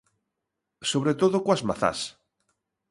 [0.91, 1.99] Sobre todo coas mazás.